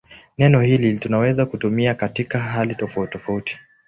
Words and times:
Neno 0.37 0.61
hili 0.61 0.99
tunaweza 0.99 1.45
kutumia 1.45 1.95
katika 1.95 2.39
hali 2.39 2.75
tofautitofauti. 2.75 3.57